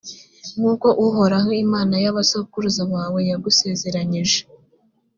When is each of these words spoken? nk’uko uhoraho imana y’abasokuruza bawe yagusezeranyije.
nk’uko 0.57 0.87
uhoraho 1.07 1.49
imana 1.63 1.95
y’abasokuruza 2.03 2.81
bawe 2.93 3.19
yagusezeranyije. 3.29 4.39